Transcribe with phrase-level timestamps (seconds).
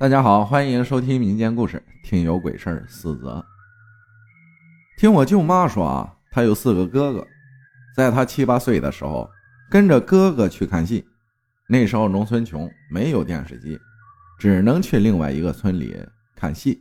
[0.00, 3.44] 大家好，欢迎收听民间故事《听有鬼事儿》四则。
[4.96, 7.26] 听我舅妈说啊，她有四个哥哥，
[7.96, 9.28] 在她七八岁的时候，
[9.68, 11.04] 跟着哥哥去看戏。
[11.68, 13.76] 那时候农村穷，没有电视机，
[14.38, 15.92] 只能去另外一个村里
[16.36, 16.80] 看戏。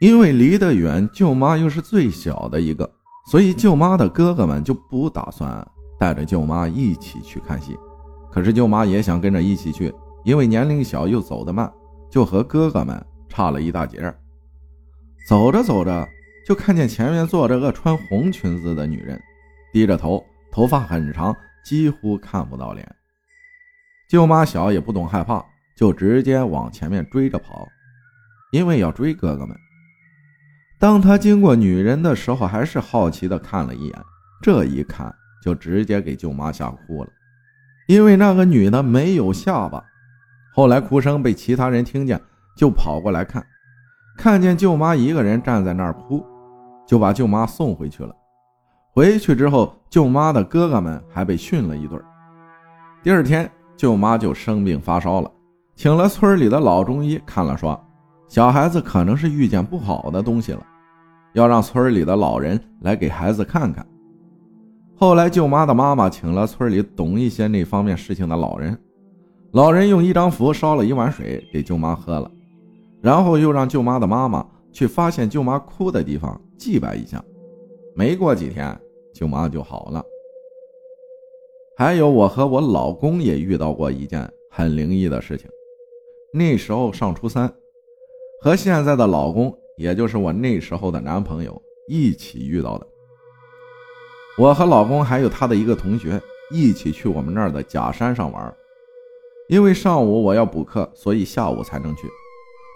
[0.00, 2.90] 因为离得远，舅妈又是最小的一个，
[3.30, 5.64] 所以舅妈的哥哥们就不打算
[5.96, 7.78] 带着舅妈一起去看戏。
[8.32, 11.72] 可是舅妈也想跟着一起去，因为年龄小又走得慢。
[12.14, 14.14] 就和哥哥们差了一大截
[15.26, 16.08] 走着走着，
[16.46, 19.20] 就看见前面坐着个穿红裙子的女人，
[19.72, 22.88] 低着头，头发很长，几乎看不到脸。
[24.08, 25.44] 舅妈小也不懂害怕，
[25.76, 27.66] 就直接往前面追着跑，
[28.52, 29.56] 因为要追哥哥们。
[30.78, 34.02] 当他经过女人的时候，还是好奇的看了一眼，
[34.40, 37.10] 这一看就直接给舅妈吓哭了，
[37.88, 39.84] 因为那个女的没有下巴。
[40.54, 42.20] 后来哭声被其他人听见，
[42.56, 43.44] 就跑过来看，
[44.16, 46.24] 看见舅妈一个人站在那儿哭，
[46.86, 48.14] 就把舅妈送回去了。
[48.92, 52.00] 回去之后，舅妈的哥哥们还被训了一顿。
[53.02, 55.28] 第二天，舅妈就生病发烧了，
[55.74, 57.78] 请了村里的老中医看了，说
[58.28, 60.64] 小孩子可能是遇见不好的东西了，
[61.32, 63.84] 要让村里的老人来给孩子看看。
[64.94, 68.78] 后来，舅妈的妈妈请了村里懂一些那方面事情的老人。
[69.54, 72.28] 老人用一张符烧了一碗水给舅妈喝了，
[73.00, 77.24] 然后又让舅妈的妈妈去发现舅妈哭的地方祭拜一下。
[77.94, 78.76] 没过几天，
[79.14, 80.04] 舅妈就好了。
[81.76, 85.48] 还有，我和我老公也遇到过一件很灵异的事情。
[86.32, 87.48] 那时候上初三，
[88.40, 92.84] 和现在的老公，也就是我那时候的男朋友一起遇到的。
[94.36, 98.52] 我和老公还有他的一个同学一起去我们那儿的假山上玩。
[99.48, 102.08] 因为上午我要补课，所以下午才能去。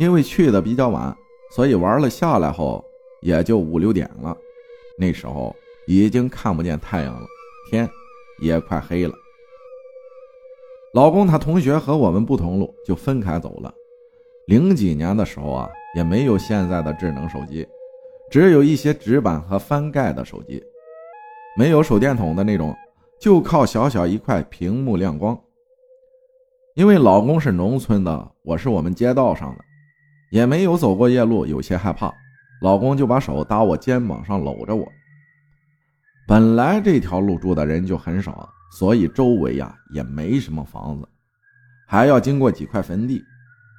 [0.01, 1.17] 因为去的比较晚，
[1.51, 2.85] 所以玩了下来后
[3.21, 4.37] 也就五六点了。
[4.97, 5.55] 那时候
[5.87, 7.27] 已经看不见太阳了，
[7.71, 7.89] 天
[8.41, 9.15] 也快黑了。
[10.95, 13.73] 老公他同学和我们不同路，就分开走了。
[14.47, 17.67] 零几年的时候啊，也没有现在的智能手机，
[18.31, 20.63] 只有一些纸板和翻盖的手机，
[21.57, 22.75] 没有手电筒的那种，
[23.21, 25.39] 就靠小小一块屏幕亮光。
[26.79, 29.65] 因为老公是农村的，我是我们街道上的，
[30.31, 32.15] 也没有走过夜路，有些害怕。
[32.61, 34.87] 老公就把手搭我肩膀上搂着我。
[36.29, 41.09] 本来这条路住的人就很少，所以周围呀也没什么房子，
[41.89, 43.25] 还要经过几块坟地。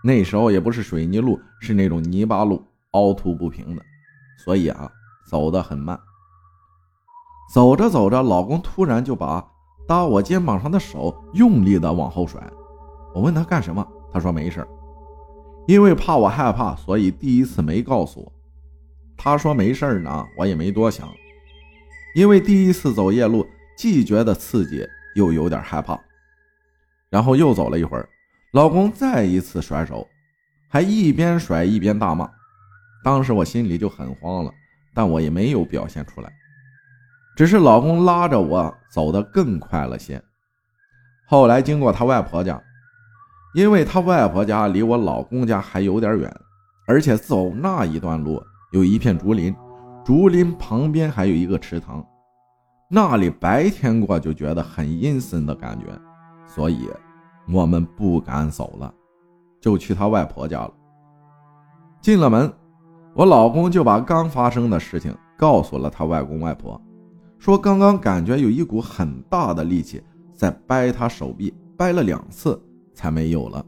[0.03, 2.61] 那时候也不是水泥路，是那种泥巴路，
[2.91, 3.81] 凹凸不平的，
[4.43, 4.91] 所以啊
[5.29, 5.97] 走得很慢。
[7.53, 9.41] 走着走着，老公突然就把
[9.87, 12.45] 搭我肩膀上的手用力的往后甩。
[13.13, 14.65] 我问他干什么，他说没事
[15.67, 18.31] 因为怕我害怕，所以第一次没告诉我。
[19.15, 21.07] 他说没事呢，我也没多想，
[22.15, 23.45] 因为第一次走夜路，
[23.77, 25.99] 既觉得刺激，又有点害怕。
[27.09, 28.09] 然后又走了一会儿，
[28.53, 30.07] 老公再一次甩手，
[30.69, 32.29] 还一边甩一边大骂。
[33.03, 34.51] 当时我心里就很慌了，
[34.93, 36.31] 但我也没有表现出来，
[37.35, 40.19] 只是老公拉着我走得更快了些。
[41.27, 42.59] 后来经过他外婆家。
[43.53, 46.31] 因为他外婆家离我老公家还有点远，
[46.87, 49.55] 而且走那一段路有一片竹林，
[50.05, 52.05] 竹林旁边还有一个池塘，
[52.89, 55.85] 那里白天过就觉得很阴森的感觉，
[56.45, 56.87] 所以
[57.51, 58.93] 我们不敢走了，
[59.59, 60.71] 就去他外婆家了。
[62.01, 62.53] 进了门，
[63.15, 66.79] 我老公就把刚发生的事情告诉了他外公外婆，
[67.39, 70.03] 说刚刚感觉有一股很大的力气
[70.35, 72.61] 在掰他手臂，掰了两次。
[72.99, 73.65] 才没有了。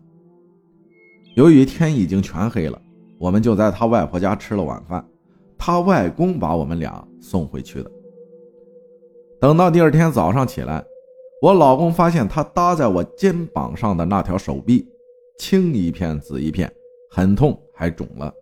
[1.38, 2.82] 由于天已经全黑了，
[3.18, 5.08] 我们就在他外婆家吃了晚饭。
[5.58, 7.90] 他外公把我们俩送回去的。
[9.40, 10.84] 等到第二天早上起来，
[11.42, 14.86] 我老公发现他搭在我肩膀上的那条手臂，
[15.38, 16.70] 青一片紫一片，
[17.10, 18.34] 很痛还肿了，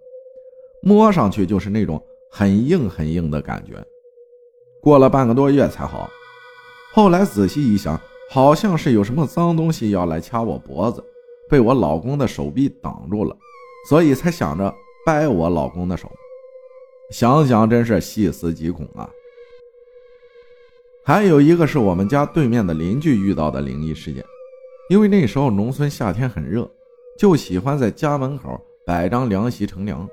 [0.82, 3.74] 摸上去就是那种很硬很硬的感觉。
[4.82, 6.10] 过了半个多月才好。
[6.94, 8.02] 后来仔细一想。
[8.32, 11.04] 好像是有什么脏东西要来掐我脖子，
[11.50, 13.36] 被我老公的手臂挡住了，
[13.90, 14.72] 所以才想着
[15.04, 16.08] 掰我老公的手。
[17.12, 19.10] 想想真是细思极恐啊！
[21.04, 24.24] 还有一个是我们家对面的邻居遇到的灵异事件，
[24.92, 26.70] 因为那时候农村夏天很热，
[27.18, 30.08] 就喜欢在家门口摆张凉席乘凉，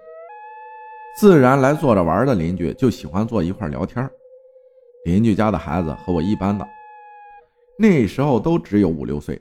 [1.20, 4.08] 自然来坐着玩的邻居就喜欢坐一块聊天。
[5.04, 6.66] 邻居家的孩子和我一般大。
[7.78, 9.40] 那时候都只有五六岁，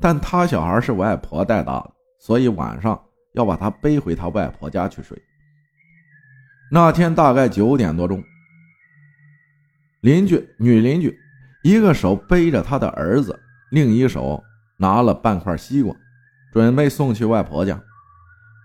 [0.00, 3.00] 但他小孩是我外婆带大的，所以晚上
[3.32, 5.20] 要把他背回他外婆家去睡。
[6.70, 8.22] 那天大概九点多钟，
[10.02, 11.18] 邻居女邻居
[11.64, 13.38] 一个手背着他的儿子，
[13.70, 14.42] 另一手
[14.78, 15.94] 拿了半块西瓜，
[16.52, 17.82] 准备送去外婆家，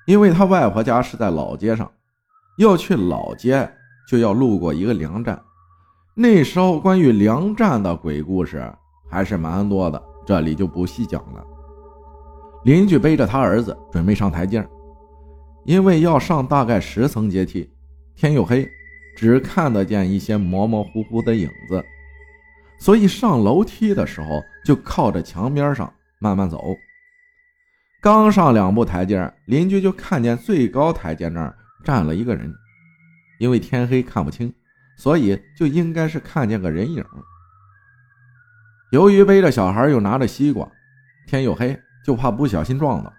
[0.06, 1.91] 因为他外婆家是在老街上，
[2.59, 3.69] 要去老街
[4.07, 5.41] 就要路过一个粮站。
[6.19, 8.73] 那时候关于粮站的鬼故事
[9.07, 11.45] 还是蛮多的，这里就不细讲了。
[12.63, 14.67] 邻居背着他儿子准备上台阶，
[15.63, 17.69] 因为要上大概十层阶梯，
[18.15, 18.67] 天又黑，
[19.15, 21.85] 只看得见一些模模糊糊的影子，
[22.79, 26.75] 所以上楼梯的时候就靠着墙边上慢慢走。
[28.01, 32.51] 刚上两步台阶，邻居就看见最高台阶那儿站了一个人，
[33.39, 34.51] 因为天黑看不清。
[34.97, 37.05] 所以就应该是看见个人影。
[38.91, 40.67] 由于背着小孩又拿着西瓜，
[41.27, 43.13] 天又黑，就怕不小心撞到，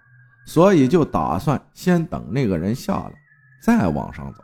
[0.45, 3.13] 所以就打算先等那个人下来，
[3.61, 4.43] 再往上走。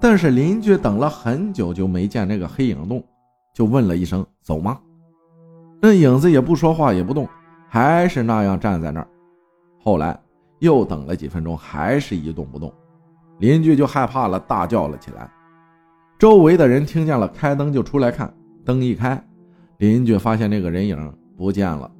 [0.00, 3.02] 但是邻居等了很久就没见那个黑影动，
[3.54, 4.78] 就问了一声：“走吗？”
[5.80, 7.28] 那影子也不说话也不动，
[7.68, 9.08] 还是那样站在那儿。
[9.82, 10.18] 后来
[10.58, 12.72] 又等了几分钟，还是一动不动，
[13.38, 15.30] 邻居就害怕了，大叫了起来。
[16.18, 18.32] 周围的人听见了，开灯就出来看。
[18.64, 19.22] 灯一开，
[19.78, 21.90] 邻居发现那个人影不见了，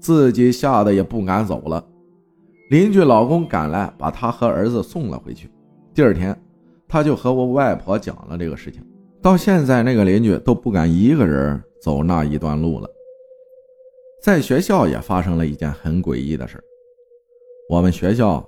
[0.00, 1.84] 自己吓得也不敢走了。
[2.70, 5.50] 邻居老公赶来，把他和儿子送了回去。
[5.92, 6.34] 第二天，
[6.88, 8.82] 他就和我外婆讲了这个事情。
[9.20, 12.88] 到现在，那个邻居都不敢一个人走那一段路了。
[14.22, 16.58] 在学校也发生了一件很诡异的事
[17.68, 18.44] 我们学校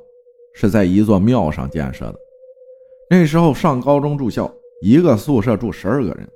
[0.54, 2.18] 是在一座庙上建设的，
[3.10, 4.50] 那时候上高中住校。
[4.80, 6.28] 一个宿舍住十二个人，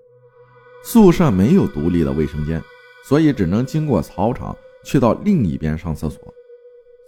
[0.82, 2.62] 宿舍没有独立的卫生间，
[3.04, 6.20] 所以只能经过操场去到另一边上厕所。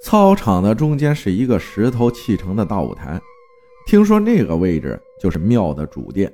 [0.01, 3.21] 操场的中间是一个石头砌成的大舞台，
[3.87, 6.33] 听说那个位置就是庙的主殿。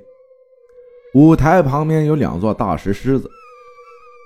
[1.13, 3.29] 舞台旁边有两座大石狮子，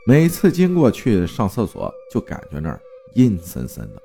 [0.05, 2.79] 每次经过去上厕所，就感觉那儿
[3.13, 4.01] 阴森森的。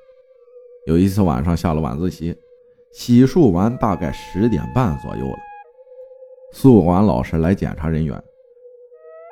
[0.86, 2.34] 有一次晚上下了晚自习，
[2.92, 5.49] 洗漱完大概十点半左右了。
[6.52, 8.22] 宿管老师来检查人员，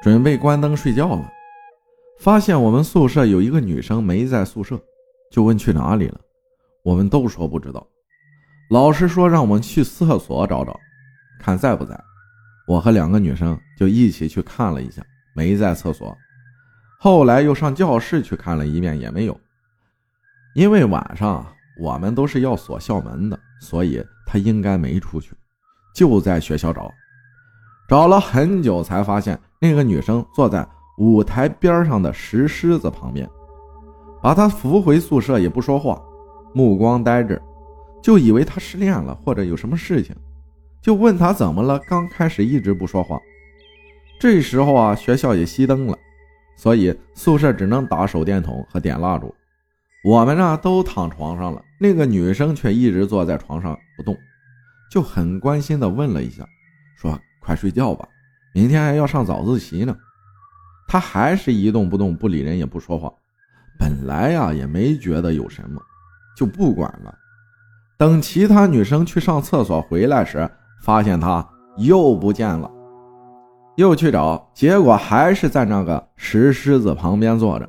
[0.03, 1.31] 准备关灯睡觉了，
[2.19, 4.81] 发现我们宿舍有一个女生没在宿舍，
[5.31, 6.21] 就问去哪里了。
[6.85, 7.85] 我们都说不知道。
[8.71, 10.79] 老师说让我们去厕所找找，
[11.41, 11.99] 看在不在。
[12.69, 15.03] 我和两个女生就一起去看了一下，
[15.35, 16.17] 没在厕所。
[17.01, 19.39] 后来又上教室去看了一遍，也没有。
[20.55, 21.47] 因为晚上
[21.81, 25.33] 我们都是要锁校门的，所以她应该没出去，
[25.95, 26.93] 就在学校找。
[27.89, 30.69] 找了很久，才发现那个女生坐在
[30.99, 33.27] 舞台边上的石狮子旁边，
[34.23, 35.99] 把她扶回宿舍也不说话，
[36.53, 37.41] 目光呆滞，
[38.03, 40.15] 就以为她失恋了或者有什么事情，
[40.83, 41.79] 就问她怎么了。
[41.89, 43.19] 刚开始一直不说话，
[44.21, 45.97] 这时候啊，学校也熄灯了，
[46.59, 49.35] 所以宿舍只能打手电筒和点蜡烛。
[50.05, 54.15] 我们呢都躺床上了，那个女生却一直坐在床上不动，
[54.93, 56.45] 就很关心的问了一下，
[57.01, 57.19] 说。
[57.49, 58.07] 快睡觉吧，
[58.53, 59.97] 明天还要上早自习呢。
[60.87, 63.11] 他还是一动不动，不理人，也不说话。
[63.79, 65.81] 本来呀，也没觉得有什么，
[66.37, 67.15] 就不管了。
[67.97, 70.47] 等其他女生去上厕所回来时，
[70.83, 71.43] 发现他
[71.79, 72.71] 又不见了，
[73.77, 77.67] 又去找，结果还是在那个石狮子旁边坐着，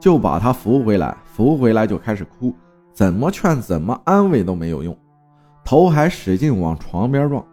[0.00, 2.52] 就把他扶回来，扶回来就开始哭，
[2.92, 4.98] 怎么劝怎么安慰都没有用，
[5.64, 7.46] 头还使劲往床边撞。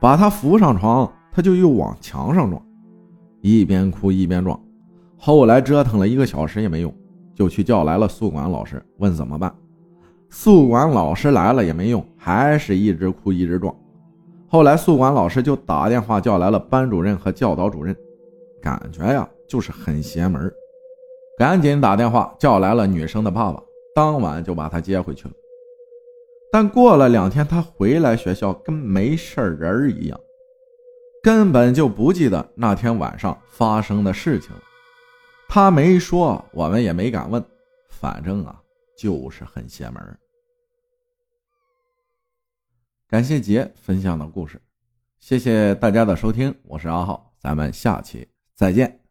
[0.00, 2.62] 把他扶上床，他就又往墙上撞，
[3.40, 4.58] 一边哭一边撞。
[5.16, 6.94] 后来折腾了一个小时也没用，
[7.34, 9.52] 就去叫来了宿管老师，问怎么办。
[10.28, 13.74] 宿管老师来了也没用，还是一直哭一直撞。
[14.48, 17.96] 后来宿管老师就打电话叫来了班主任和教导主任，
[18.60, 20.52] 感觉呀就是很邪门，
[21.38, 23.62] 赶紧打电话叫来了女生的爸爸，
[23.94, 25.34] 当晚就把她接回去了。
[26.50, 30.18] 但过了两天，他回来学校跟没事人一样，
[31.22, 34.62] 根本就不记得那天晚上发生的事情了。
[35.48, 37.44] 他没说，我们也没敢问，
[37.88, 38.60] 反正啊，
[38.96, 40.18] 就是很邪门。
[43.08, 44.60] 感谢杰分享的故事，
[45.20, 49.05] 谢谢大家的收听，我是阿浩，咱们下期再见。